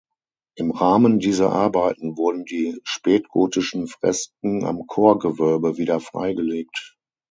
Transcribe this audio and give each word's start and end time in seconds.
Im 0.57 0.71
Rahmen 0.71 1.19
dieser 1.19 1.51
Arbeiten 1.51 2.17
wurden 2.17 2.43
die 2.43 2.75
spätgotischen 2.83 3.85
Fresken 3.87 4.65
am 4.65 4.87
Chorgewölbe 4.87 5.77
wieder 5.77 5.99
freigelegt. 5.99 6.97